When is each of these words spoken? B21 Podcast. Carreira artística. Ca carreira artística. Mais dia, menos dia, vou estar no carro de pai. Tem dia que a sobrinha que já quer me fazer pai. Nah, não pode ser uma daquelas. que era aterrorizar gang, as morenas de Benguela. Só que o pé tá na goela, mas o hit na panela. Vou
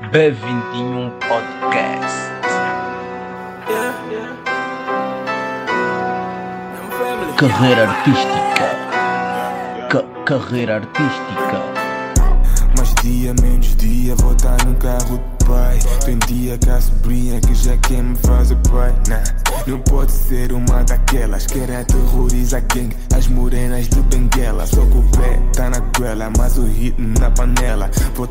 B21 0.00 1.10
Podcast. 1.18 2.18
Carreira 7.36 7.88
artística. 7.88 8.64
Ca 9.90 10.02
carreira 10.24 10.76
artística. 10.76 11.60
Mais 12.76 12.94
dia, 13.02 13.34
menos 13.42 13.74
dia, 13.76 14.14
vou 14.14 14.32
estar 14.32 14.56
no 14.64 14.74
carro 14.76 15.18
de 15.18 15.44
pai. 15.44 15.78
Tem 16.04 16.18
dia 16.26 16.56
que 16.56 16.70
a 16.70 16.80
sobrinha 16.80 17.40
que 17.40 17.54
já 17.54 17.76
quer 17.78 18.02
me 18.02 18.16
fazer 18.16 18.56
pai. 18.70 18.94
Nah, 19.08 19.24
não 19.66 19.80
pode 19.80 20.12
ser 20.12 20.52
uma 20.52 20.84
daquelas. 20.84 21.44
que 21.46 21.58
era 21.58 21.80
aterrorizar 21.80 22.62
gang, 22.72 22.96
as 23.14 23.26
morenas 23.26 23.88
de 23.88 24.00
Benguela. 24.02 24.64
Só 24.64 24.80
que 24.86 24.96
o 24.96 25.02
pé 25.18 25.38
tá 25.54 25.68
na 25.68 25.80
goela, 25.98 26.30
mas 26.38 26.56
o 26.56 26.64
hit 26.64 26.94
na 26.98 27.30
panela. 27.32 27.90
Vou 28.14 28.28